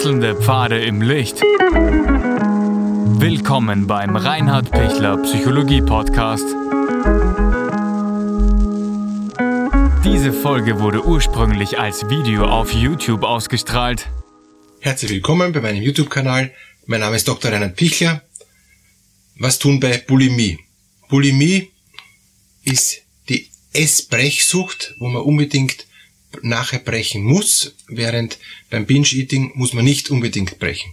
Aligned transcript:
Wechselnde 0.00 0.34
Pfade 0.34 0.82
im 0.82 1.02
Licht. 1.02 1.42
Willkommen 3.20 3.86
beim 3.86 4.16
Reinhard 4.16 4.70
Pichler 4.70 5.18
Psychologie 5.18 5.82
Podcast. 5.82 6.46
Diese 10.02 10.32
Folge 10.32 10.80
wurde 10.80 11.04
ursprünglich 11.04 11.78
als 11.78 12.08
Video 12.08 12.46
auf 12.46 12.72
YouTube 12.72 13.24
ausgestrahlt. 13.24 14.08
Herzlich 14.80 15.10
willkommen 15.10 15.52
bei 15.52 15.60
meinem 15.60 15.82
YouTube-Kanal. 15.82 16.50
Mein 16.86 17.00
Name 17.00 17.16
ist 17.16 17.28
Dr. 17.28 17.52
Reinhard 17.52 17.76
Pichler. 17.76 18.22
Was 19.38 19.58
tun 19.58 19.80
bei 19.80 19.98
Bulimie? 19.98 20.60
Bulimie 21.10 21.72
ist 22.64 23.02
die 23.28 23.50
Essbrechsucht, 23.74 24.94
wo 24.98 25.08
man 25.08 25.20
unbedingt 25.20 25.84
nachher 26.42 26.78
brechen 26.78 27.22
muss, 27.22 27.74
während 27.88 28.38
beim 28.70 28.86
Binge-Eating 28.86 29.52
muss 29.54 29.72
man 29.72 29.84
nicht 29.84 30.10
unbedingt 30.10 30.58
brechen. 30.58 30.92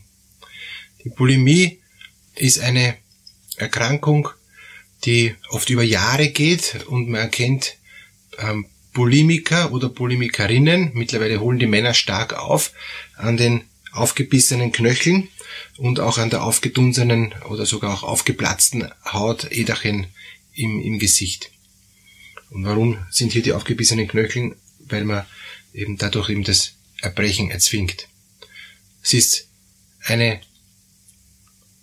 Die 1.03 1.09
Bulimie 1.09 1.79
ist 2.35 2.59
eine 2.59 2.97
Erkrankung, 3.55 4.29
die 5.05 5.35
oft 5.49 5.69
über 5.69 5.83
Jahre 5.83 6.29
geht 6.29 6.85
und 6.87 7.09
man 7.09 7.21
erkennt 7.21 7.75
ähm, 8.39 8.65
Bulimiker 8.93 9.71
oder 9.71 9.89
Bulimikerinnen, 9.89 10.91
mittlerweile 10.93 11.39
holen 11.39 11.59
die 11.59 11.67
Männer 11.67 11.93
stark 11.93 12.33
auf, 12.33 12.73
an 13.15 13.37
den 13.37 13.63
aufgebissenen 13.91 14.71
Knöcheln 14.71 15.29
und 15.77 15.99
auch 15.99 16.17
an 16.17 16.29
der 16.29 16.43
aufgedunsenen 16.43 17.33
oder 17.49 17.65
sogar 17.65 17.93
auch 17.93 18.03
aufgeplatzten 18.03 18.89
Hautäderchen 19.05 20.07
im, 20.55 20.81
im 20.81 20.99
Gesicht. 20.99 21.51
Und 22.49 22.65
warum 22.65 22.97
sind 23.11 23.33
hier 23.33 23.43
die 23.43 23.53
aufgebissenen 23.53 24.07
Knöcheln? 24.07 24.55
Weil 24.89 25.03
man 25.03 25.25
eben 25.73 25.97
dadurch 25.97 26.29
eben 26.29 26.43
das 26.43 26.73
Erbrechen 27.01 27.51
erzwingt. 27.51 28.07
Es 29.03 29.13
ist 29.13 29.47
eine 30.03 30.41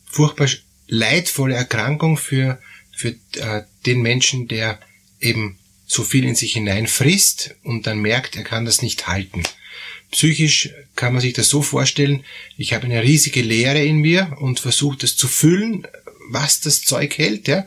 furchtbar 0.04 0.48
leidvolle 0.86 1.54
Erkrankung 1.54 2.16
für, 2.16 2.60
für 2.92 3.14
äh, 3.36 3.62
den 3.86 4.02
Menschen, 4.02 4.48
der 4.48 4.78
eben 5.20 5.58
so 5.86 6.02
viel 6.02 6.24
in 6.24 6.34
sich 6.34 6.54
hineinfrisst 6.54 7.54
und 7.62 7.86
dann 7.86 7.98
merkt, 7.98 8.36
er 8.36 8.44
kann 8.44 8.64
das 8.64 8.82
nicht 8.82 9.06
halten. 9.06 9.42
Psychisch 10.10 10.70
kann 10.94 11.12
man 11.12 11.22
sich 11.22 11.32
das 11.32 11.48
so 11.48 11.62
vorstellen, 11.62 12.24
ich 12.56 12.72
habe 12.72 12.84
eine 12.84 13.02
riesige 13.02 13.42
Leere 13.42 13.82
in 13.84 13.98
mir 13.98 14.36
und 14.40 14.60
versuche 14.60 14.98
das 14.98 15.16
zu 15.16 15.28
füllen, 15.28 15.86
was 16.28 16.60
das 16.60 16.82
Zeug 16.82 17.18
hält, 17.18 17.48
ja, 17.48 17.66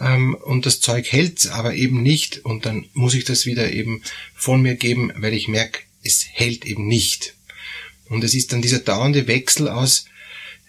ähm, 0.00 0.34
und 0.34 0.66
das 0.66 0.80
Zeug 0.80 1.10
hält 1.10 1.46
aber 1.48 1.74
eben 1.74 2.02
nicht. 2.02 2.44
Und 2.44 2.66
dann 2.66 2.88
muss 2.92 3.14
ich 3.14 3.24
das 3.24 3.46
wieder 3.46 3.72
eben 3.72 4.02
von 4.34 4.62
mir 4.62 4.74
geben, 4.74 5.12
weil 5.16 5.34
ich 5.34 5.48
merke, 5.48 5.80
es 6.02 6.26
hält 6.30 6.64
eben 6.64 6.86
nicht. 6.86 7.34
Und 8.08 8.24
es 8.24 8.34
ist 8.34 8.52
dann 8.52 8.62
dieser 8.62 8.78
dauernde 8.78 9.26
Wechsel 9.26 9.68
aus, 9.68 10.06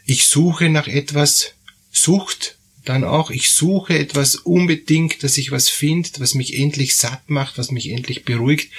ich 0.06 0.26
suche 0.26 0.70
nach 0.70 0.88
etwas, 0.88 1.54
Sucht 1.92 2.58
dann 2.86 3.04
auch, 3.04 3.30
ich 3.30 3.52
suche 3.52 3.98
etwas 3.98 4.36
unbedingt, 4.36 5.23
dass 5.23 5.38
ich 5.38 5.52
was 5.52 5.70
finde, 5.70 6.10
was 6.20 6.34
mich 6.34 6.58
endlich 6.58 6.98
satt 6.98 7.30
macht, 7.30 7.58
was 7.58 7.72
mich 7.72 7.90
endlich 7.90 8.26
beruhigt, 8.26 8.72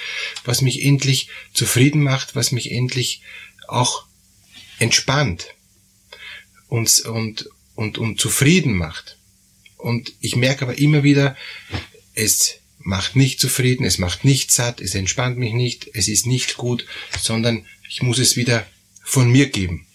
was 0.43 0.61
mich 0.61 0.83
endlich 0.83 1.29
zufrieden 1.53 2.01
macht, 2.01 2.35
was 2.35 2.51
mich 2.51 2.71
endlich 2.71 3.21
auch 3.67 4.05
entspannt. 4.79 5.47
Und, 6.67 6.99
und, 7.01 7.49
und, 7.75 7.97
und 7.97 8.19
zufrieden 8.19 8.73
macht. 8.73 9.17
Und 9.77 10.13
ich 10.19 10.35
merke 10.35 10.63
aber 10.65 10.77
immer 10.77 11.03
wieder, 11.03 11.35
es 12.13 12.55
macht 12.79 13.15
nicht 13.15 13.39
zufrieden, 13.39 13.85
es 13.85 13.97
macht 13.97 14.25
nicht 14.25 14.51
satt, 14.51 14.81
es 14.81 14.95
entspannt 14.95 15.37
mich 15.37 15.53
nicht, 15.53 15.89
es 15.93 16.07
ist 16.07 16.25
nicht 16.25 16.57
gut, 16.57 16.85
sondern 17.19 17.65
ich 17.89 18.01
muss 18.01 18.19
es 18.19 18.35
wieder 18.35 18.65
von 19.03 19.31
mir 19.31 19.49
geben. 19.49 19.85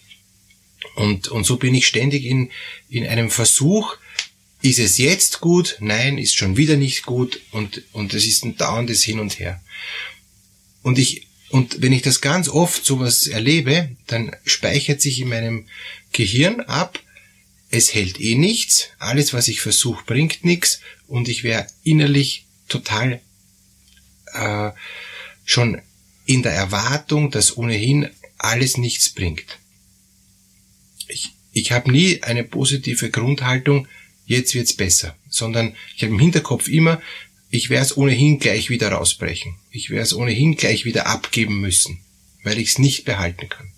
Und, 0.94 1.28
und 1.28 1.44
so 1.44 1.56
bin 1.56 1.74
ich 1.74 1.86
ständig 1.86 2.24
in, 2.24 2.50
in 2.88 3.06
einem 3.06 3.30
Versuch, 3.30 3.96
ist 4.62 4.78
es 4.78 4.98
jetzt 4.98 5.40
gut? 5.40 5.76
Nein, 5.80 6.18
ist 6.18 6.36
schon 6.36 6.56
wieder 6.56 6.76
nicht 6.76 7.04
gut 7.04 7.40
und, 7.52 7.82
und 7.92 8.14
es 8.14 8.26
ist 8.26 8.44
ein 8.44 8.56
dauerndes 8.56 9.04
Hin 9.04 9.20
und 9.20 9.38
Her. 9.38 9.62
Und 10.82 10.98
ich, 10.98 11.26
und 11.50 11.82
wenn 11.82 11.92
ich 11.92 12.02
das 12.02 12.20
ganz 12.20 12.48
oft 12.48 12.84
sowas 12.84 13.26
erlebe, 13.26 13.90
dann 14.06 14.34
speichert 14.44 15.00
sich 15.00 15.20
in 15.20 15.28
meinem 15.28 15.66
Gehirn 16.12 16.60
ab, 16.60 16.98
es 17.70 17.94
hält 17.94 18.20
eh 18.20 18.36
nichts, 18.36 18.88
alles 18.98 19.32
was 19.32 19.48
ich 19.48 19.60
versuche 19.60 20.04
bringt 20.04 20.44
nichts 20.44 20.80
und 21.08 21.28
ich 21.28 21.42
wäre 21.42 21.66
innerlich 21.82 22.46
total 22.68 23.20
äh, 24.32 24.70
schon 25.44 25.80
in 26.26 26.42
der 26.42 26.52
Erwartung, 26.52 27.30
dass 27.30 27.56
ohnehin 27.56 28.08
alles 28.38 28.76
nichts 28.76 29.10
bringt. 29.10 29.58
Ich, 31.08 31.32
ich 31.52 31.72
habe 31.72 31.90
nie 31.90 32.22
eine 32.22 32.44
positive 32.44 33.10
Grundhaltung, 33.10 33.88
jetzt 34.26 34.54
wird's 34.54 34.74
besser, 34.74 35.16
sondern 35.28 35.76
ich 35.96 36.02
habe 36.02 36.12
im 36.12 36.18
Hinterkopf 36.18 36.68
immer, 36.68 37.00
ich 37.48 37.70
werde 37.70 37.86
es 37.86 37.96
ohnehin 37.96 38.38
gleich 38.38 38.70
wieder 38.70 38.90
rausbrechen. 38.90 39.54
Ich 39.70 39.90
werde 39.90 40.02
es 40.02 40.14
ohnehin 40.14 40.56
gleich 40.56 40.84
wieder 40.84 41.06
abgeben 41.06 41.60
müssen, 41.60 42.00
weil 42.42 42.58
ich 42.58 42.70
es 42.70 42.78
nicht 42.78 43.04
behalten 43.04 43.48
kann. 43.48 43.70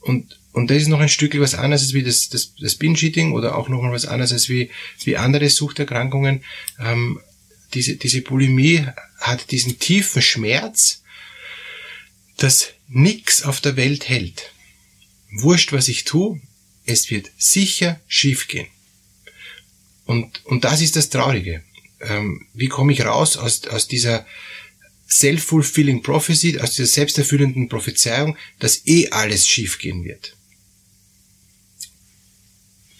Und, 0.00 0.39
und 0.60 0.70
das 0.70 0.82
ist 0.82 0.88
noch 0.88 1.00
ein 1.00 1.08
Stück 1.08 1.40
was 1.40 1.54
anderes 1.54 1.94
wie 1.94 2.02
das, 2.02 2.28
das, 2.28 2.54
das 2.60 2.74
Binge-Eating 2.74 3.32
oder 3.32 3.56
auch 3.56 3.70
nochmal 3.70 3.92
was 3.92 4.04
anderes 4.04 4.30
als 4.30 4.50
wie, 4.50 4.70
wie 5.04 5.16
andere 5.16 5.48
Suchterkrankungen. 5.48 6.44
Ähm, 6.78 7.18
diese, 7.72 7.96
diese 7.96 8.20
Bulimie 8.20 8.86
hat 9.20 9.52
diesen 9.52 9.78
tiefen 9.78 10.20
Schmerz, 10.20 11.02
dass 12.36 12.74
nix 12.88 13.42
auf 13.42 13.62
der 13.62 13.76
Welt 13.76 14.10
hält. 14.10 14.52
Wurscht, 15.30 15.72
was 15.72 15.88
ich 15.88 16.04
tue, 16.04 16.38
es 16.84 17.10
wird 17.10 17.30
sicher 17.38 17.98
schiefgehen. 18.06 18.66
Und, 20.04 20.44
und 20.44 20.64
das 20.64 20.82
ist 20.82 20.94
das 20.94 21.08
Traurige. 21.08 21.62
Ähm, 22.00 22.48
wie 22.52 22.68
komme 22.68 22.92
ich 22.92 23.06
raus 23.06 23.38
aus, 23.38 23.66
aus 23.66 23.88
dieser 23.88 24.26
self-fulfilling 25.08 26.02
prophecy, 26.02 26.60
aus 26.60 26.72
dieser 26.72 26.88
selbsterfüllenden 26.88 27.70
Prophezeiung, 27.70 28.36
dass 28.58 28.86
eh 28.86 29.08
alles 29.08 29.48
schiefgehen 29.48 30.04
wird? 30.04 30.36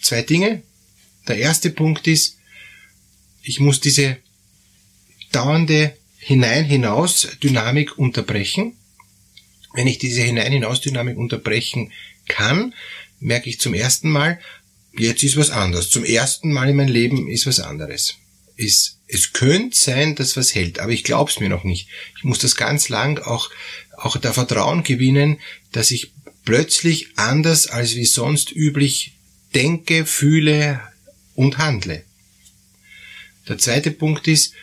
Zwei 0.01 0.23
Dinge. 0.23 0.63
Der 1.27 1.37
erste 1.37 1.69
Punkt 1.69 2.07
ist, 2.07 2.37
ich 3.43 3.59
muss 3.59 3.79
diese 3.79 4.17
dauernde 5.31 5.95
Hinein-Hinaus-Dynamik 6.17 7.97
unterbrechen. 7.97 8.77
Wenn 9.73 9.87
ich 9.87 9.97
diese 9.97 10.21
Hinein-Hinaus-Dynamik 10.21 11.17
unterbrechen 11.17 11.91
kann, 12.27 12.73
merke 13.19 13.49
ich 13.49 13.59
zum 13.59 13.73
ersten 13.73 14.09
Mal, 14.09 14.39
jetzt 14.97 15.23
ist 15.23 15.37
was 15.37 15.49
anderes. 15.49 15.89
Zum 15.89 16.03
ersten 16.03 16.51
Mal 16.51 16.69
in 16.69 16.75
meinem 16.75 16.93
Leben 16.93 17.27
ist 17.27 17.47
was 17.47 17.59
anderes. 17.59 18.15
Es, 18.57 18.99
es 19.07 19.33
könnte 19.33 19.77
sein, 19.77 20.15
dass 20.15 20.37
was 20.37 20.53
hält, 20.53 20.79
aber 20.79 20.91
ich 20.91 21.03
glaube 21.03 21.31
es 21.31 21.39
mir 21.39 21.49
noch 21.49 21.63
nicht. 21.63 21.87
Ich 22.17 22.23
muss 22.23 22.39
das 22.39 22.55
ganz 22.55 22.89
lang 22.89 23.19
auch, 23.19 23.49
auch 23.97 24.17
der 24.17 24.33
Vertrauen 24.33 24.83
gewinnen, 24.83 25.39
dass 25.71 25.91
ich 25.91 26.11
plötzlich 26.43 27.17
anders 27.17 27.67
als 27.67 27.95
wie 27.95 28.05
sonst 28.05 28.51
üblich 28.51 29.13
denke, 29.53 30.05
fühle 30.05 30.81
und 31.35 31.57
handle. 31.57 32.03
Der 33.47 33.57
zweite 33.57 33.91
Punkt 33.91 34.27
ist, 34.27 34.53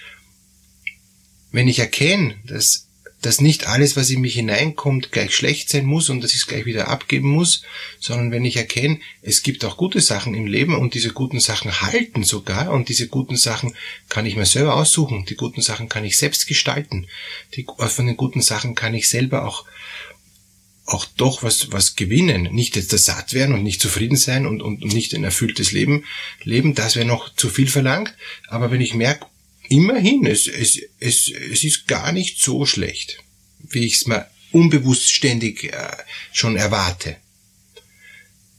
wenn 1.50 1.69
ich 1.69 1.78
erkenne, 1.78 2.37
dass, 2.44 2.87
dass 3.21 3.41
nicht 3.41 3.66
alles, 3.66 3.97
was 3.97 4.10
in 4.10 4.21
mich 4.21 4.34
hineinkommt, 4.34 5.12
gleich 5.12 5.34
schlecht 5.34 5.71
sein 5.71 5.84
muss 5.84 6.09
und 6.09 6.22
dass 6.22 6.32
ich 6.32 6.38
es 6.38 6.47
gleich 6.47 6.66
wieder 6.66 6.88
abgeben 6.88 7.31
muss, 7.31 7.62
sondern 7.98 8.31
wenn 8.31 8.44
ich 8.44 8.56
erkenne, 8.56 9.00
es 9.22 9.43
gibt 9.43 9.65
auch 9.65 9.77
gute 9.77 10.00
Sachen 10.00 10.34
im 10.34 10.47
Leben 10.47 10.77
und 10.77 10.94
diese 10.94 11.12
guten 11.12 11.41
Sachen 11.41 11.81
halten 11.81 12.22
sogar 12.22 12.71
und 12.71 12.88
diese 12.88 13.09
guten 13.09 13.37
Sachen 13.37 13.75
kann 14.09 14.27
ich 14.27 14.37
mir 14.37 14.47
selber 14.47 14.77
aussuchen, 14.77 15.25
die 15.25 15.37
guten 15.37 15.62
Sachen 15.62 15.88
kann 15.88 16.04
ich 16.04 16.19
selbst 16.19 16.47
gestalten, 16.47 17.09
die, 17.54 17.66
von 17.78 18.07
den 18.07 18.16
guten 18.16 18.42
Sachen 18.42 18.74
kann 18.74 18.95
ich 18.95 19.09
selber 19.09 19.47
auch 19.47 19.65
auch 20.89 21.05
doch 21.05 21.43
was, 21.43 21.71
was 21.71 21.97
gewinnen. 21.97 22.45
Nicht 22.55 22.75
jetzt 22.75 22.93
das 22.93 23.05
satt 23.05 23.35
werden 23.35 23.55
und 23.55 23.63
nicht 23.63 23.81
zufrieden 23.81 24.17
sein 24.17 24.47
und, 24.47 24.63
und 24.63 24.81
nicht 24.81 25.15
ein 25.15 25.23
erfülltes 25.23 25.73
Leben 25.73 26.05
leben, 26.43 26.75
das 26.75 26.97
wäre 26.97 27.07
noch 27.07 27.35
zu 27.35 27.51
viel 27.51 27.69
verlangt. 27.69 28.15
Aber 28.49 28.71
wenn 28.71 28.81
ich 28.81 28.95
merke, 28.95 29.27
immerhin, 29.69 30.25
es, 30.25 30.47
es, 30.47 30.81
es, 30.99 31.31
es 31.31 31.63
ist 31.63 31.87
gar 31.89 32.13
nicht 32.13 32.41
so 32.41 32.65
schlecht, 32.65 33.23
wie 33.59 33.85
ich 33.85 33.97
es 33.97 34.07
mir 34.07 34.27
unbewusst 34.51 35.11
ständig 35.11 35.65
äh, 35.65 35.97
schon 36.33 36.57
erwarte. 36.57 37.17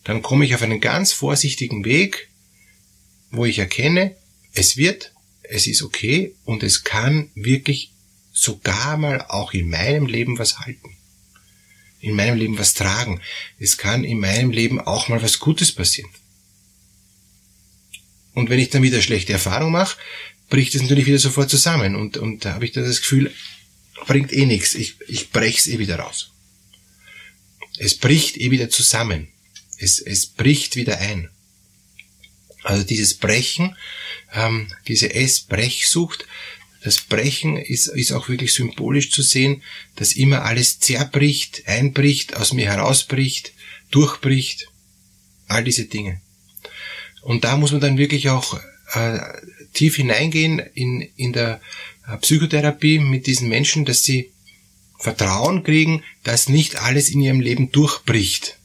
Dann 0.04 0.22
komme 0.22 0.46
ich 0.46 0.54
auf 0.54 0.62
einen 0.62 0.82
ganz 0.82 1.12
vorsichtigen 1.12 1.84
Weg, 1.84 2.30
wo 3.32 3.46
ich 3.46 3.58
erkenne, 3.58 4.16
es 4.54 4.78
wird, 4.78 5.14
es 5.42 5.66
ist 5.66 5.82
okay 5.82 6.36
und 6.46 6.62
es 6.62 6.84
kann 6.84 7.32
wirklich 7.34 7.92
sogar 8.32 8.98
mal 8.98 9.26
auch 9.30 9.54
in 9.54 9.70
meinem 9.70 10.06
Leben 10.06 10.38
was 10.38 10.60
halten. 10.60 10.99
In 12.02 12.16
meinem 12.16 12.38
Leben 12.38 12.58
was 12.58 12.74
tragen. 12.74 13.22
Es 13.60 13.78
kann 13.78 14.04
in 14.04 14.20
meinem 14.20 14.52
Leben 14.52 14.80
auch 14.80 15.10
mal 15.10 15.22
was 15.22 15.40
Gutes 15.40 15.72
passieren. 15.72 16.10
Und 18.34 18.50
wenn 18.50 18.60
ich 18.60 18.70
dann 18.70 18.84
wieder 18.84 19.02
schlechte 19.02 19.34
Erfahrung 19.34 19.72
mache, 19.72 19.98
bricht 20.50 20.76
es 20.76 20.82
natürlich 20.82 21.06
wieder 21.06 21.20
sofort 21.20 21.50
zusammen 21.50 21.96
und, 21.96 22.18
und 22.18 22.46
da 22.46 22.54
habe 22.54 22.66
ich 22.66 22.72
dann 22.72 22.86
das 22.86 23.02
Gefühl, 23.02 23.34
bringt 24.08 24.32
eh 24.34 24.46
nichts, 24.46 24.76
ich, 24.76 24.96
ich 25.08 25.30
brech's 25.32 25.68
eh 25.68 25.78
wieder 25.78 25.98
raus. 25.98 26.32
es 27.78 27.96
bricht 27.96 28.38
eh 28.38 28.52
wieder 28.52 28.70
zusammen. 28.70 29.28
Es, 29.78 30.00
es 30.00 30.26
bricht 30.26 30.76
wieder 30.76 31.00
ein. 31.00 31.30
Also 32.64 32.84
dieses 32.84 33.14
Brechen, 33.14 33.76
ähm, 34.34 34.72
diese 34.88 35.14
Essbrechsucht, 35.14 36.26
das 36.84 37.02
Brechen 37.02 37.58
ist, 37.58 37.88
ist 37.88 38.12
auch 38.12 38.30
wirklich 38.30 38.54
symbolisch 38.54 39.12
zu 39.12 39.22
sehen, 39.22 39.62
dass 39.96 40.14
immer 40.14 40.44
alles 40.44 40.80
zerbricht, 40.80 41.68
einbricht, 41.68 42.38
aus 42.38 42.54
mir 42.54 42.68
herausbricht, 42.68 43.54
durchbricht. 43.92 44.68
All 45.48 45.64
diese 45.64 45.86
Dinge. 45.86 46.22
Und 47.22 47.44
da 47.44 47.58
muss 47.58 47.72
man 47.72 47.82
dann 47.82 47.98
wirklich 47.98 48.30
auch 48.30 48.60
äh, 48.94 49.20
tief 49.74 49.96
hineingehen 49.96 50.60
in, 50.60 51.02
in 51.16 51.34
der 51.34 51.60
äh, 52.08 52.18
Psychotherapie 52.18 53.00
mit 53.00 53.28
diesen 53.28 53.50
Menschen, 53.50 53.86
dass 53.86 54.04
sie 54.04 54.32
Vertrauen 55.00 55.64
kriegen, 55.64 56.04
dass 56.24 56.50
nicht 56.50 56.76
alles 56.82 57.10
in 57.10 57.22
ihrem 57.22 57.40
Leben 57.40 57.72
durchbricht. 57.72 58.58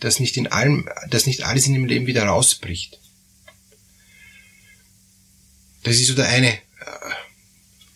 Dass 0.00 0.20
nicht 0.20 0.36
in 0.36 0.48
allem, 0.48 0.88
dass 1.08 1.26
nicht 1.26 1.44
alles 1.44 1.66
in 1.66 1.74
ihrem 1.74 1.84
Leben 1.84 2.06
wieder 2.06 2.24
rausbricht. 2.24 2.98
Das 5.84 5.96
ist 5.96 6.08
so 6.08 6.14
der 6.14 6.28
eine, 6.28 6.52
äh, 6.52 6.58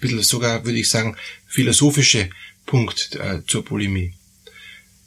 bisschen 0.01 0.23
sogar, 0.23 0.65
würde 0.65 0.79
ich 0.79 0.89
sagen, 0.89 1.17
philosophische 1.47 2.31
Punkt 2.67 3.15
äh, 3.17 3.41
zur 3.47 3.65
Bulimie. 3.65 4.13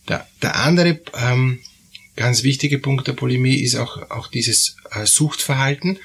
Der, 0.08 0.28
der 0.42 0.56
andere 0.56 1.02
ähm, 1.14 1.60
ganz 2.16 2.44
wichtige 2.44 2.80
Punkt 2.80 3.08
der 3.08 3.14
Bulimie 3.14 3.62
ist 3.62 3.76
auch, 3.76 4.10
auch 4.10 4.28
dieses 4.28 4.76
äh, 4.92 5.06
Suchtverhalten, 5.06 6.00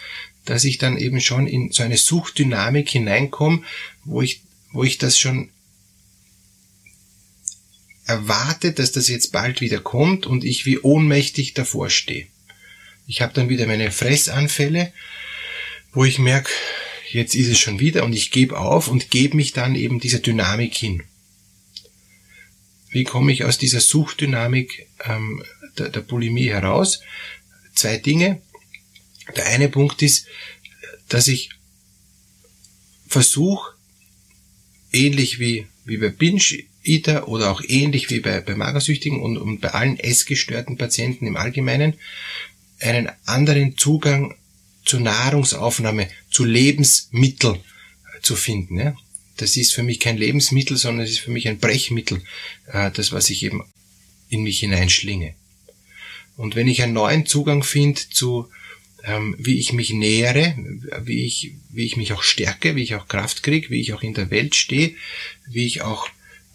dass 0.44 0.64
ich 0.64 0.78
dann 0.78 0.98
eben 0.98 1.20
schon 1.20 1.46
in 1.46 1.72
so 1.72 1.82
eine 1.82 1.96
Suchtdynamik 1.96 2.90
hineinkomme, 2.90 3.62
wo 4.04 4.20
ich, 4.20 4.42
wo 4.72 4.84
ich 4.84 4.98
das 4.98 5.18
schon 5.18 5.50
erwarte, 8.06 8.72
dass 8.72 8.92
das 8.92 9.08
jetzt 9.08 9.32
bald 9.32 9.60
wieder 9.60 9.80
kommt 9.80 10.26
und 10.26 10.44
ich 10.44 10.66
wie 10.66 10.78
ohnmächtig 10.78 11.54
davor 11.54 11.88
stehe. 11.88 12.26
Ich 13.06 13.22
habe 13.22 13.32
dann 13.32 13.48
wieder 13.48 13.66
meine 13.66 13.90
Fressanfälle, 13.90 14.92
wo 15.92 16.04
ich 16.04 16.18
merke, 16.18 16.50
jetzt 17.14 17.34
ist 17.34 17.48
es 17.48 17.58
schon 17.58 17.80
wieder 17.80 18.04
und 18.04 18.12
ich 18.12 18.30
gebe 18.30 18.58
auf 18.58 18.88
und 18.88 19.10
gebe 19.10 19.36
mich 19.36 19.52
dann 19.52 19.74
eben 19.76 20.00
dieser 20.00 20.18
Dynamik 20.18 20.74
hin. 20.74 21.02
Wie 22.90 23.04
komme 23.04 23.32
ich 23.32 23.44
aus 23.44 23.56
dieser 23.56 23.80
Suchtdynamik 23.80 24.88
ähm, 25.04 25.42
der, 25.78 25.88
der 25.88 26.00
Bulimie 26.00 26.48
heraus? 26.48 27.00
Zwei 27.74 27.96
Dinge. 27.96 28.42
Der 29.36 29.46
eine 29.46 29.68
Punkt 29.68 30.02
ist, 30.02 30.26
dass 31.08 31.28
ich 31.28 31.50
versuche, 33.06 33.74
ähnlich 34.92 35.38
wie, 35.38 35.66
wie 35.84 35.96
bei 35.96 36.08
Binge-Eater 36.08 37.28
oder 37.28 37.50
auch 37.50 37.62
ähnlich 37.66 38.10
wie 38.10 38.20
bei, 38.20 38.40
bei 38.40 38.54
Magersüchtigen 38.54 39.22
und, 39.22 39.38
und 39.38 39.60
bei 39.60 39.70
allen 39.70 39.98
essgestörten 39.98 40.76
Patienten 40.76 41.26
im 41.26 41.36
Allgemeinen, 41.36 41.94
einen 42.80 43.10
anderen 43.24 43.76
Zugang 43.76 44.34
zur 44.84 45.00
Nahrungsaufnahme, 45.00 46.08
zu 46.30 46.44
Lebensmitteln 46.44 47.60
zu 48.22 48.36
finden. 48.36 48.78
Ja? 48.78 48.96
Das 49.36 49.56
ist 49.56 49.74
für 49.74 49.82
mich 49.82 50.00
kein 50.00 50.16
Lebensmittel, 50.16 50.76
sondern 50.76 51.04
es 51.04 51.12
ist 51.12 51.20
für 51.20 51.30
mich 51.30 51.48
ein 51.48 51.58
Brechmittel, 51.58 52.22
äh, 52.66 52.90
das 52.90 53.12
was 53.12 53.30
ich 53.30 53.42
eben 53.42 53.62
in 54.28 54.42
mich 54.42 54.60
hineinschlinge. 54.60 55.34
Und 56.36 56.56
wenn 56.56 56.68
ich 56.68 56.82
einen 56.82 56.92
neuen 56.92 57.26
Zugang 57.26 57.62
finde 57.62 58.00
zu 58.10 58.48
ähm, 59.04 59.36
wie 59.38 59.58
ich 59.58 59.72
mich 59.72 59.90
nähere, 59.90 60.54
wie 61.02 61.26
ich, 61.26 61.52
wie 61.70 61.84
ich 61.84 61.96
mich 61.96 62.12
auch 62.12 62.22
stärke, 62.22 62.74
wie 62.74 62.82
ich 62.82 62.94
auch 62.94 63.06
Kraft 63.06 63.42
kriege, 63.42 63.70
wie 63.70 63.80
ich 63.80 63.92
auch 63.92 64.02
in 64.02 64.14
der 64.14 64.30
Welt 64.30 64.54
stehe, 64.54 64.94
wie 65.46 65.66
ich 65.66 65.82
auch, 65.82 66.08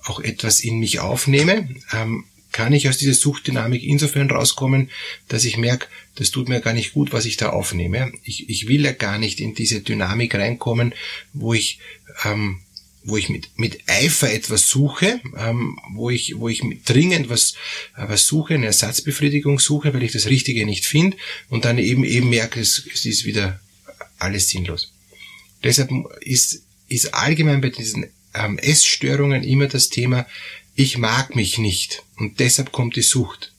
auch 0.03 0.19
etwas 0.19 0.61
in 0.61 0.79
mich 0.79 0.99
aufnehme, 0.99 1.69
ähm, 1.93 2.25
kann 2.51 2.73
ich 2.73 2.89
aus 2.89 2.97
dieser 2.97 3.13
Suchtdynamik 3.13 3.83
insofern 3.83 4.29
rauskommen, 4.29 4.89
dass 5.27 5.45
ich 5.45 5.57
merke, 5.57 5.87
das 6.15 6.31
tut 6.31 6.49
mir 6.49 6.61
gar 6.61 6.73
nicht 6.73 6.93
gut, 6.93 7.13
was 7.13 7.25
ich 7.25 7.37
da 7.37 7.49
aufnehme. 7.49 8.11
Ich, 8.23 8.49
ich 8.49 8.67
will 8.67 8.83
ja 8.83 8.91
gar 8.91 9.17
nicht 9.17 9.39
in 9.39 9.53
diese 9.53 9.81
Dynamik 9.81 10.35
reinkommen, 10.35 10.93
wo 11.33 11.53
ich, 11.53 11.79
ähm, 12.25 12.59
wo 13.03 13.17
ich 13.17 13.29
mit, 13.29 13.49
mit 13.57 13.87
Eifer 13.87 14.31
etwas 14.31 14.67
suche, 14.67 15.21
ähm, 15.37 15.77
wo 15.93 16.09
ich, 16.09 16.37
wo 16.37 16.49
ich 16.49 16.61
dringend 16.85 17.29
was, 17.29 17.53
was 17.95 18.25
suche, 18.25 18.55
eine 18.55 18.67
Ersatzbefriedigung 18.67 19.59
suche, 19.59 19.93
weil 19.93 20.03
ich 20.03 20.11
das 20.11 20.25
Richtige 20.25 20.65
nicht 20.65 20.85
finde 20.85 21.17
und 21.49 21.65
dann 21.65 21.77
eben 21.77 22.03
eben 22.03 22.29
merke, 22.29 22.59
es, 22.59 22.85
es 22.93 23.05
ist 23.05 23.25
wieder 23.25 23.59
alles 24.17 24.49
sinnlos. 24.49 24.91
Deshalb 25.63 25.91
ist, 26.21 26.63
ist 26.87 27.13
allgemein 27.13 27.61
bei 27.61 27.69
diesen 27.69 28.07
ähm, 28.33 28.57
Essstörungen 28.57 29.43
immer 29.43 29.67
das 29.67 29.89
Thema, 29.89 30.25
ich 30.79 30.97
mag 30.97 31.35
mich 31.35 31.57
nicht 31.57 32.03
und 32.15 32.39
deshalb 32.39 32.71
kommt 32.71 32.95
die 32.95 33.01
Sucht. 33.01 33.51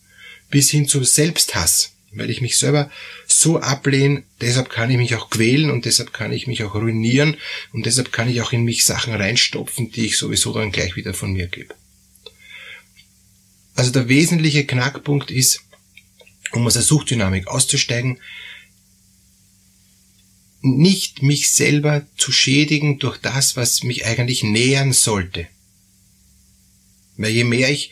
Bis 0.49 0.71
hin 0.71 0.89
zum 0.89 1.05
Selbsthass, 1.05 1.93
weil 2.13 2.31
ich 2.31 2.41
mich 2.41 2.57
selber 2.57 2.91
so 3.29 3.61
ablehne, 3.61 4.23
deshalb 4.41 4.71
kann 4.71 4.91
ich 4.91 4.97
mich 4.97 5.15
auch 5.15 5.29
quälen 5.29 5.71
und 5.71 5.85
deshalb 5.85 6.15
kann 6.15 6.33
ich 6.33 6.47
mich 6.47 6.65
auch 6.65 6.75
ruinieren 6.75 7.37
und 7.75 7.85
deshalb 7.85 8.11
kann 8.11 8.31
ich 8.31 8.41
auch 8.41 8.53
in 8.53 8.65
mich 8.65 8.87
Sachen 8.87 9.13
reinstopfen, 9.13 9.93
die 9.93 10.07
ich 10.07 10.17
sowieso 10.17 10.55
dann 10.55 10.73
gleich 10.73 10.97
wieder 10.97 11.13
von 11.13 11.35
mir 11.35 11.47
gebe. 11.47 11.75
Also 13.75 13.91
der 13.91 14.09
wesentliche 14.09 14.65
Knackpunkt 14.65 15.31
ist, 15.31 15.61
um 16.53 16.67
aus 16.67 16.73
der 16.73 16.83
Suchtdynamik 16.83 17.49
auszusteigen, 17.49 18.19
nicht 20.63 21.23
mich 21.23 21.51
selber 21.53 22.07
zu 22.17 22.33
schädigen 22.33 22.99
durch 22.99 23.19
das, 23.19 23.57
was 23.57 23.83
mich 23.83 24.07
eigentlich 24.07 24.43
nähern 24.43 24.95
sollte. 24.95 25.49
Weil 27.21 27.33
je 27.33 27.45
mehr 27.45 27.71
ich 27.71 27.91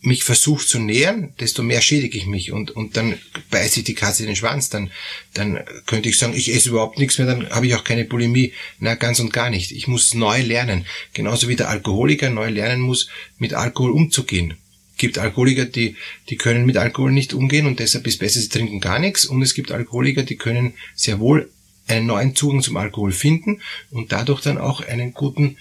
mich 0.00 0.24
versuche 0.24 0.64
zu 0.64 0.78
nähern, 0.78 1.34
desto 1.40 1.62
mehr 1.62 1.82
schädige 1.82 2.16
ich 2.16 2.26
mich 2.26 2.52
und, 2.52 2.70
und 2.70 2.96
dann 2.96 3.18
beiße 3.50 3.80
ich 3.80 3.84
die 3.84 3.94
Katze 3.94 4.22
in 4.22 4.28
den 4.28 4.36
Schwanz, 4.36 4.70
dann, 4.70 4.90
dann 5.34 5.60
könnte 5.86 6.08
ich 6.08 6.16
sagen, 6.16 6.34
ich 6.34 6.54
esse 6.54 6.70
überhaupt 6.70 6.98
nichts 6.98 7.18
mehr, 7.18 7.26
dann 7.26 7.50
habe 7.50 7.66
ich 7.66 7.74
auch 7.74 7.84
keine 7.84 8.04
Bulimie. 8.04 8.54
Na, 8.78 8.94
ganz 8.94 9.20
und 9.20 9.32
gar 9.32 9.50
nicht. 9.50 9.72
Ich 9.72 9.88
muss 9.88 10.14
neu 10.14 10.40
lernen. 10.40 10.86
Genauso 11.12 11.48
wie 11.48 11.56
der 11.56 11.68
Alkoholiker 11.68 12.30
neu 12.30 12.48
lernen 12.48 12.80
muss, 12.80 13.08
mit 13.38 13.52
Alkohol 13.52 13.90
umzugehen. 13.90 14.54
Es 14.92 14.98
gibt 14.98 15.18
Alkoholiker, 15.18 15.66
die, 15.66 15.96
die 16.30 16.36
können 16.36 16.64
mit 16.64 16.76
Alkohol 16.76 17.12
nicht 17.12 17.34
umgehen 17.34 17.66
und 17.66 17.78
deshalb 17.78 18.06
ist 18.06 18.18
besser, 18.18 18.40
sie 18.40 18.48
trinken 18.48 18.80
gar 18.80 18.98
nichts. 18.98 19.26
Und 19.26 19.42
es 19.42 19.52
gibt 19.52 19.70
Alkoholiker, 19.70 20.22
die 20.22 20.36
können 20.36 20.74
sehr 20.94 21.20
wohl 21.20 21.50
einen 21.88 22.06
neuen 22.06 22.34
Zugang 22.34 22.62
zum 22.62 22.76
Alkohol 22.76 23.12
finden 23.12 23.60
und 23.90 24.12
dadurch 24.12 24.40
dann 24.40 24.58
auch 24.58 24.80
einen 24.80 25.12
guten 25.12 25.56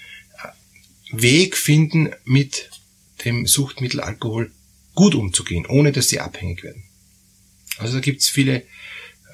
Weg 1.11 1.57
finden, 1.57 2.09
mit 2.25 2.69
dem 3.25 3.47
Suchtmittel 3.47 4.01
Alkohol 4.01 4.51
gut 4.93 5.15
umzugehen, 5.15 5.65
ohne 5.65 5.91
dass 5.91 6.09
sie 6.09 6.19
abhängig 6.19 6.63
werden. 6.63 6.83
Also 7.77 7.95
da 7.95 7.99
gibt's 7.99 8.29
viele, 8.29 8.63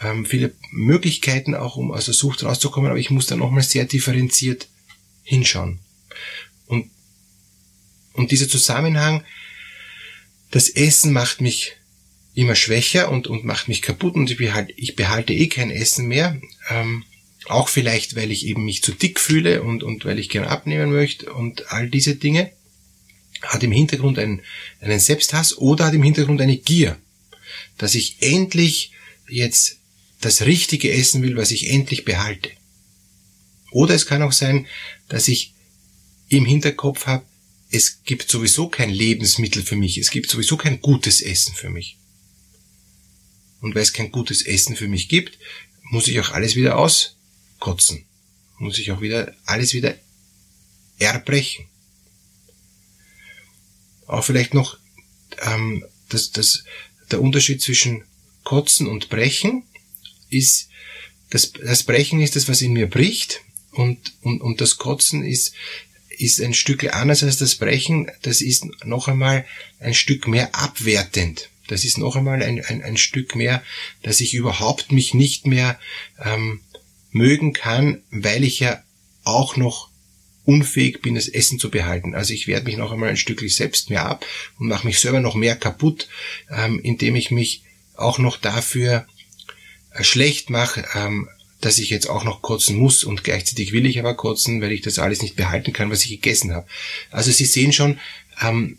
ähm, 0.02 0.26
viele 0.26 0.54
Möglichkeiten 0.72 1.56
auch, 1.56 1.78
um 1.78 1.92
aus 1.92 2.06
der 2.06 2.14
Sucht 2.14 2.44
rauszukommen, 2.44 2.90
aber 2.90 3.00
ich 3.00 3.10
muss 3.10 3.28
da 3.28 3.36
nochmal 3.36 3.64
sehr 3.64 3.86
differenziert 3.86 4.68
hinschauen. 5.24 5.80
Und, 6.68 6.90
und 8.14 8.32
dieser 8.32 8.50
Zusammenhang, 8.50 9.24
das 10.52 10.70
Essen 10.70 11.14
macht 11.14 11.42
mich 11.42 11.74
immer 12.36 12.56
schwächer 12.56 13.10
und, 13.12 13.28
und 13.28 13.46
macht 13.46 13.68
mich 13.68 13.82
kaputt 13.82 14.16
und 14.16 14.30
ich 14.30 14.38
behalte, 14.38 14.74
ich 14.74 14.96
behalte 14.96 15.34
eh 15.34 15.48
kein 15.48 15.72
Essen 15.72 16.08
mehr. 16.08 16.40
Ähm, 16.70 17.06
auch 17.46 17.70
vielleicht, 17.70 18.16
weil 18.16 18.32
ich 18.32 18.46
eben 18.46 18.66
mich 18.66 18.84
zu 18.84 18.94
dick 18.94 19.20
fühle 19.20 19.64
und, 19.64 19.84
und 19.84 20.06
weil 20.06 20.20
ich 20.20 20.30
gerne 20.30 20.48
abnehmen 20.48 20.92
möchte 20.92 21.34
und 21.34 21.72
all 21.72 21.90
diese 21.90 22.16
Dinge. 22.16 22.52
Hat 23.42 23.62
im 23.64 23.74
Hintergrund 23.74 24.20
einen, 24.20 24.42
einen 24.80 25.00
Selbsthass 25.00 25.58
oder 25.58 25.86
hat 25.86 25.94
im 25.94 26.04
Hintergrund 26.04 26.40
eine 26.40 26.58
Gier. 26.58 26.98
Dass 27.78 27.96
ich 27.96 28.22
endlich 28.22 28.92
jetzt 29.28 29.80
das 30.22 30.44
Richtige 30.44 30.92
essen 30.92 31.22
will, 31.22 31.36
was 31.36 31.52
ich 31.52 31.70
endlich 31.70 32.06
behalte. 32.06 32.52
Oder 33.72 33.96
es 33.96 34.06
kann 34.06 34.22
auch 34.22 34.32
sein, 34.32 34.68
dass 35.10 35.28
ich 35.28 35.54
im 36.30 36.46
Hinterkopf 36.46 37.06
habe, 37.06 37.26
es 37.70 38.04
gibt 38.04 38.30
sowieso 38.30 38.70
kein 38.70 38.92
Lebensmittel 38.92 39.64
für 39.64 39.76
mich, 39.76 39.98
es 39.98 40.12
gibt 40.12 40.30
sowieso 40.30 40.58
kein 40.58 40.80
gutes 40.80 41.22
Essen 41.22 41.56
für 41.56 41.70
mich. 41.70 41.98
Und 43.60 43.76
weil 43.76 43.82
es 43.82 43.94
kein 43.94 44.12
gutes 44.12 44.46
Essen 44.46 44.76
für 44.76 44.88
mich 44.88 45.10
gibt, 45.10 45.40
muss 45.90 46.08
ich 46.08 46.20
auch 46.20 46.32
alles 46.32 46.56
wieder 46.56 46.78
aus 46.78 47.18
kotzen. 47.64 48.04
Muss 48.58 48.78
ich 48.78 48.92
auch 48.92 49.00
wieder 49.00 49.34
alles 49.46 49.74
wieder 49.74 49.96
erbrechen. 51.00 51.66
Auch 54.06 54.26
vielleicht 54.26 54.54
noch 54.54 54.78
ähm, 55.42 55.86
das, 56.10 56.32
das, 56.32 56.66
der 57.10 57.22
Unterschied 57.22 57.62
zwischen 57.62 58.04
Kotzen 58.44 58.86
und 58.86 59.10
Brechen 59.10 59.64
ist, 60.30 60.68
das, 61.30 61.54
das 61.54 61.84
Brechen 61.84 62.22
ist 62.22 62.36
das, 62.36 62.50
was 62.50 62.62
in 62.62 62.74
mir 62.74 62.90
bricht 62.90 63.40
und, 63.72 64.14
und, 64.24 64.42
und 64.42 64.60
das 64.60 64.78
Kotzen 64.78 65.24
ist, 65.24 65.54
ist 66.10 66.42
ein 66.42 66.54
Stück 66.54 66.94
anders 66.94 67.24
als 67.24 67.38
das 67.38 67.56
Brechen. 67.56 68.12
Das 68.24 68.42
ist 68.42 68.66
noch 68.84 69.08
einmal 69.08 69.46
ein 69.80 69.94
Stück 69.94 70.28
mehr 70.28 70.54
abwertend. 70.54 71.50
Das 71.68 71.86
ist 71.86 71.98
noch 71.98 72.18
einmal 72.18 72.44
ein, 72.44 72.62
ein, 72.66 72.84
ein 72.84 72.98
Stück 72.98 73.36
mehr, 73.36 73.64
dass 74.02 74.20
ich 74.20 74.34
überhaupt 74.34 74.92
mich 74.92 75.14
nicht 75.14 75.48
mehr 75.48 75.80
ähm, 76.20 76.60
mögen 77.14 77.54
kann, 77.54 78.02
weil 78.12 78.44
ich 78.44 78.60
ja 78.60 78.82
auch 79.24 79.56
noch 79.56 79.90
unfähig 80.46 81.02
bin, 81.02 81.16
das 81.16 81.30
Essen 81.30 81.60
zu 81.60 81.70
behalten. 81.70 82.16
Also 82.16 82.34
ich 82.34 82.48
werde 82.48 82.66
mich 82.66 82.78
noch 82.78 82.92
einmal 82.92 83.10
ein 83.10 83.18
Stückchen 83.18 83.50
selbst 83.50 83.90
mehr 83.90 84.06
ab 84.06 84.26
und 84.60 84.68
mache 84.68 84.86
mich 84.86 85.00
selber 85.00 85.22
noch 85.22 85.36
mehr 85.36 85.56
kaputt, 85.56 86.10
ähm, 86.50 86.80
indem 86.82 87.16
ich 87.16 87.32
mich 87.32 87.64
auch 87.96 88.20
noch 88.20 88.38
dafür 88.38 89.08
äh, 89.92 90.04
schlecht 90.04 90.50
mache, 90.50 90.86
ähm, 90.96 91.30
dass 91.62 91.80
ich 91.80 91.90
jetzt 91.90 92.10
auch 92.10 92.26
noch 92.26 92.42
kotzen 92.42 92.76
muss 92.76 93.06
und 93.06 93.24
gleichzeitig 93.24 93.72
will 93.72 93.86
ich 93.86 94.00
aber 94.00 94.16
kotzen, 94.16 94.62
weil 94.62 94.74
ich 94.74 94.82
das 94.82 95.00
alles 95.00 95.22
nicht 95.22 95.38
behalten 95.38 95.72
kann, 95.72 95.90
was 95.90 96.04
ich 96.04 96.10
gegessen 96.10 96.54
habe. 96.54 96.68
Also 97.10 97.32
Sie 97.32 97.46
sehen 97.46 97.72
schon, 97.72 98.00
ähm, 98.42 98.78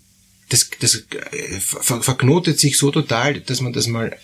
das, 0.50 0.68
das 0.80 1.06
äh, 1.30 1.60
ver 1.60 2.02
verknotet 2.02 2.60
sich 2.60 2.76
so 2.76 2.90
total, 2.90 3.40
dass 3.40 3.62
man 3.62 3.72
das 3.72 3.86
mal 3.86 4.14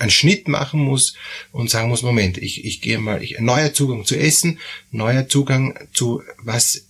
einen 0.00 0.10
Schnitt 0.10 0.48
machen 0.48 0.80
muss 0.80 1.14
und 1.52 1.70
sagen 1.70 1.88
muss, 1.88 2.02
Moment, 2.02 2.38
ich, 2.38 2.64
ich 2.64 2.80
gehe 2.80 2.98
mal, 2.98 3.22
ich, 3.22 3.38
neuer 3.40 3.72
Zugang 3.72 4.04
zu 4.04 4.16
Essen, 4.16 4.58
neuer 4.90 5.28
Zugang 5.28 5.78
zu, 5.92 6.22
was 6.38 6.86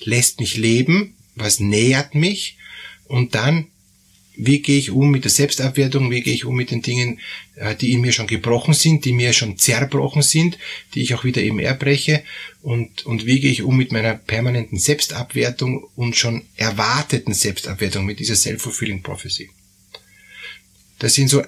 lässt 0.00 0.40
mich 0.40 0.56
leben, 0.56 1.14
was 1.34 1.60
nähert 1.60 2.14
mich 2.14 2.56
und 3.06 3.34
dann 3.34 3.68
wie 4.40 4.60
gehe 4.60 4.78
ich 4.78 4.92
um 4.92 5.10
mit 5.10 5.24
der 5.24 5.32
Selbstabwertung, 5.32 6.12
wie 6.12 6.22
gehe 6.22 6.32
ich 6.32 6.44
um 6.44 6.54
mit 6.54 6.70
den 6.70 6.80
Dingen, 6.80 7.18
äh, 7.56 7.74
die 7.74 7.92
in 7.92 8.00
mir 8.00 8.12
schon 8.12 8.28
gebrochen 8.28 8.72
sind, 8.72 9.04
die 9.04 9.12
mir 9.12 9.32
schon 9.32 9.58
zerbrochen 9.58 10.22
sind, 10.22 10.58
die 10.94 11.02
ich 11.02 11.14
auch 11.14 11.24
wieder 11.24 11.42
eben 11.42 11.58
erbreche 11.58 12.22
und, 12.62 13.04
und 13.04 13.26
wie 13.26 13.40
gehe 13.40 13.50
ich 13.50 13.62
um 13.62 13.76
mit 13.76 13.90
meiner 13.90 14.14
permanenten 14.14 14.78
Selbstabwertung 14.78 15.88
und 15.96 16.16
schon 16.16 16.44
erwarteten 16.56 17.34
Selbstabwertung, 17.34 18.06
mit 18.06 18.20
dieser 18.20 18.36
Self-Fulfilling 18.36 19.02
Prophecy. 19.02 19.50
Das 21.00 21.14
sind 21.14 21.28
so 21.28 21.42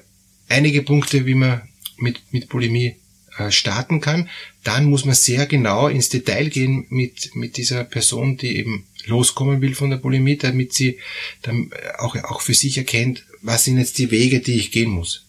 einige 0.50 0.82
Punkte, 0.82 1.26
wie 1.26 1.34
man 1.34 1.62
mit, 1.96 2.20
mit 2.32 2.48
Bulimie 2.48 2.96
äh, 3.38 3.50
starten 3.50 4.00
kann. 4.00 4.28
Dann 4.64 4.84
muss 4.86 5.04
man 5.04 5.14
sehr 5.14 5.46
genau 5.46 5.88
ins 5.88 6.08
Detail 6.08 6.48
gehen 6.48 6.86
mit, 6.90 7.34
mit 7.34 7.56
dieser 7.56 7.84
Person, 7.84 8.36
die 8.36 8.56
eben 8.56 8.86
loskommen 9.06 9.60
will 9.60 9.74
von 9.74 9.90
der 9.90 9.96
Bulimie, 9.96 10.36
damit 10.36 10.74
sie 10.74 10.98
dann 11.42 11.70
auch, 11.98 12.16
auch 12.16 12.40
für 12.40 12.54
sich 12.54 12.76
erkennt, 12.76 13.24
was 13.40 13.64
sind 13.64 13.78
jetzt 13.78 13.98
die 13.98 14.10
Wege, 14.10 14.40
die 14.40 14.58
ich 14.58 14.72
gehen 14.72 14.90
muss. 14.90 15.26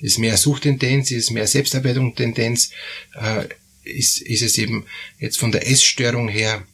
Ist 0.00 0.18
mehr 0.18 0.36
Suchtendenz, 0.36 1.10
ist 1.12 1.30
mehr 1.30 1.46
Selbstarbeitung-Tendenz, 1.46 2.72
äh, 3.14 3.44
ist, 3.84 4.20
ist 4.20 4.42
es 4.42 4.58
eben 4.58 4.86
jetzt 5.18 5.38
von 5.38 5.52
der 5.52 5.68
Essstörung 5.70 6.28
her 6.28 6.66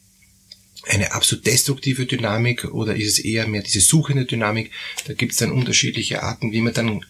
eine 0.86 1.12
absolut 1.12 1.44
destruktive 1.44 2.06
Dynamik 2.06 2.64
oder 2.64 2.96
ist 2.96 3.18
es 3.18 3.18
eher 3.18 3.46
mehr 3.46 3.62
diese 3.62 3.80
suchende 3.80 4.24
Dynamik? 4.24 4.70
Da 5.06 5.12
gibt 5.12 5.32
es 5.32 5.38
dann 5.38 5.52
unterschiedliche 5.52 6.22
Arten, 6.22 6.52
wie 6.52 6.62
man 6.62 6.72
dann 6.72 7.04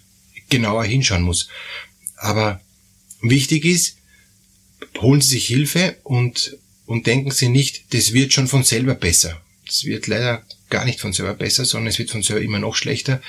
genauer 0.49 0.85
hinschauen 0.85 1.23
muss. 1.23 1.49
Aber 2.17 2.61
wichtig 3.23 3.65
ist, 3.65 3.97
holen 5.01 5.21
Sie 5.21 5.31
sich 5.31 5.47
Hilfe 5.47 5.97
und 6.03 6.59
und 6.89 7.07
denken 7.07 7.31
Sie 7.31 7.51
nicht, 7.51 7.93
das 7.93 8.15
wird 8.15 8.33
schon 8.33 8.49
von 8.49 8.65
selber 8.65 8.95
besser. 8.95 9.39
Das 9.67 9.85
wird 9.85 10.07
leider 10.07 10.43
gar 10.71 10.87
nicht 10.87 11.01
von 11.01 11.13
selber 11.13 11.35
besser, 11.35 11.67
sondern 11.67 11.89
es 11.89 11.99
wird 11.99 12.11
von 12.11 12.23
selber 12.23 12.41
immer 12.41 12.59
noch 12.59 12.77
schlechter 12.77 13.21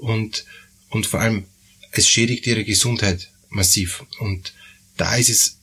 und, 0.00 0.46
und 0.88 1.06
vor 1.06 1.20
allem, 1.20 1.44
es 1.90 2.08
schädigt 2.08 2.46
Ihre 2.46 2.64
Gesundheit 2.64 3.28
massiv. 3.50 4.04
Und 4.18 4.54
da 4.96 5.14
ist 5.16 5.28
es, 5.28 5.58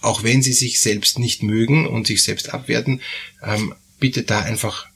auch 0.00 0.24
wenn 0.24 0.42
Sie 0.42 0.52
sich 0.52 0.80
selbst 0.80 1.20
nicht 1.20 1.44
mögen 1.44 1.86
und 1.86 2.08
sich 2.08 2.24
selbst 2.24 2.52
abwerten, 2.52 3.00
ähm, 3.44 3.72
bitte 4.00 4.24
da 4.24 4.40
einfach 4.40 4.88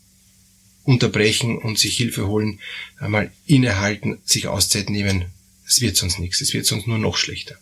unterbrechen 0.85 1.59
und 1.59 1.79
sich 1.79 1.97
Hilfe 1.97 2.27
holen, 2.27 2.61
einmal 2.99 3.33
innehalten, 3.47 4.19
sich 4.25 4.47
Auszeit 4.47 4.91
nehmen. 4.91 5.27
Es 5.67 5.81
wird 5.81 5.97
sonst 5.97 6.19
nichts, 6.19 6.41
es 6.41 6.53
wird 6.53 6.67
sonst 6.67 6.87
nur 6.87 6.99
noch 6.99 7.17
schlechter. 7.17 7.57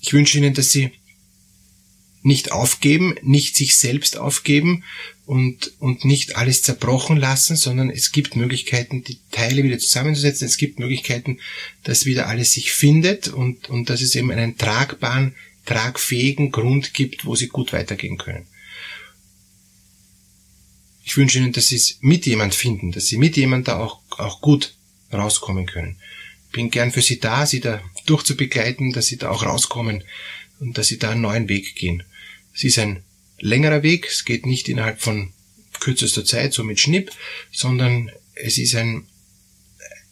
Ich 0.00 0.12
wünsche 0.12 0.38
Ihnen, 0.38 0.54
dass 0.54 0.70
Sie 0.70 0.90
nicht 2.22 2.52
aufgeben, 2.52 3.14
nicht 3.22 3.56
sich 3.56 3.76
selbst 3.76 4.16
aufgeben 4.16 4.84
und, 5.26 5.72
und 5.80 6.04
nicht 6.04 6.36
alles 6.36 6.62
zerbrochen 6.62 7.16
lassen, 7.16 7.56
sondern 7.56 7.90
es 7.90 8.12
gibt 8.12 8.36
Möglichkeiten, 8.36 9.02
die 9.02 9.18
Teile 9.30 9.64
wieder 9.64 9.78
zusammenzusetzen. 9.78 10.46
Es 10.46 10.56
gibt 10.56 10.78
Möglichkeiten, 10.78 11.38
dass 11.82 12.06
wieder 12.06 12.28
alles 12.28 12.52
sich 12.52 12.72
findet 12.72 13.28
und, 13.28 13.68
und 13.70 13.90
dass 13.90 14.02
es 14.02 14.14
eben 14.14 14.30
einen 14.30 14.56
tragbaren, 14.56 15.34
tragfähigen 15.66 16.50
Grund 16.50 16.94
gibt, 16.94 17.24
wo 17.24 17.34
sie 17.36 17.48
gut 17.48 17.72
weitergehen 17.72 18.18
können. 18.18 18.46
Ich 21.04 21.16
wünsche 21.16 21.38
Ihnen, 21.38 21.52
dass 21.52 21.68
Sie 21.68 21.76
es 21.76 21.98
mit 22.00 22.26
jemand 22.26 22.54
finden, 22.54 22.92
dass 22.92 23.06
Sie 23.06 23.18
mit 23.18 23.36
jemand 23.36 23.68
da 23.68 23.78
auch, 23.78 24.00
auch 24.10 24.40
gut 24.40 24.74
rauskommen 25.12 25.66
können. 25.66 25.96
Bin 26.52 26.70
gern 26.70 26.92
für 26.92 27.02
Sie 27.02 27.18
da, 27.18 27.46
Sie 27.46 27.60
da 27.60 27.82
durchzubegleiten, 28.06 28.92
dass 28.92 29.06
Sie 29.06 29.16
da 29.16 29.30
auch 29.30 29.42
rauskommen 29.44 30.04
und 30.60 30.78
dass 30.78 30.88
Sie 30.88 30.98
da 30.98 31.10
einen 31.10 31.22
neuen 31.22 31.48
Weg 31.48 31.74
gehen. 31.74 32.02
Es 32.54 32.64
ist 32.64 32.78
ein 32.78 33.02
längerer 33.38 33.82
Weg, 33.82 34.06
es 34.06 34.24
geht 34.24 34.46
nicht 34.46 34.68
innerhalb 34.68 35.00
von 35.00 35.32
kürzester 35.80 36.24
Zeit, 36.24 36.52
so 36.52 36.62
mit 36.62 36.78
Schnipp, 36.78 37.10
sondern 37.50 38.10
es 38.34 38.58
ist 38.58 38.74
ein, 38.76 39.06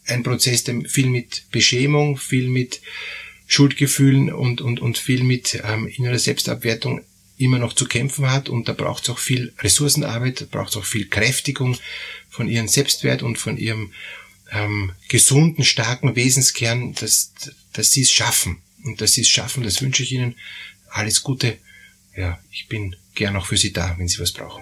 ein 0.05 0.23
Prozess, 0.23 0.63
der 0.63 0.81
viel 0.81 1.07
mit 1.07 1.49
Beschämung, 1.51 2.17
viel 2.17 2.49
mit 2.49 2.81
Schuldgefühlen 3.47 4.31
und, 4.31 4.61
und, 4.61 4.79
und 4.79 4.97
viel 4.97 5.23
mit 5.23 5.61
ähm, 5.63 5.87
innerer 5.87 6.19
Selbstabwertung 6.19 7.01
immer 7.41 7.59
noch 7.59 7.73
zu 7.73 7.85
kämpfen 7.85 8.29
hat 8.29 8.49
und 8.49 8.67
da 8.67 8.73
braucht 8.73 9.03
es 9.03 9.09
auch 9.09 9.19
viel 9.19 9.53
Ressourcenarbeit, 9.59 10.49
braucht 10.51 10.71
es 10.71 10.77
auch 10.77 10.85
viel 10.85 11.07
Kräftigung 11.07 11.77
von 12.29 12.47
ihrem 12.47 12.67
Selbstwert 12.67 13.23
und 13.23 13.37
von 13.37 13.57
ihrem 13.57 13.91
ähm, 14.51 14.93
gesunden, 15.07 15.63
starken 15.63 16.15
Wesenskern, 16.15 16.93
dass, 16.93 17.33
dass 17.73 17.91
sie 17.91 18.01
es 18.01 18.11
schaffen. 18.11 18.57
Und 18.83 18.99
dass 18.99 19.13
sie 19.13 19.21
es 19.21 19.29
schaffen, 19.29 19.63
das 19.63 19.81
wünsche 19.81 20.01
ich 20.01 20.11
Ihnen. 20.11 20.35
Alles 20.89 21.21
Gute 21.21 21.59
ja, 22.15 22.39
ich 22.51 22.67
bin 22.67 22.95
gern 23.15 23.35
auch 23.35 23.45
für 23.45 23.57
Sie 23.57 23.71
da, 23.71 23.95
wenn 23.97 24.07
Sie 24.07 24.19
was 24.19 24.33
brauchen. 24.33 24.61